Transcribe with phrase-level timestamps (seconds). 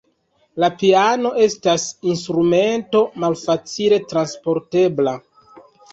[0.61, 5.15] La piano estas instrumento malfacile transportebla.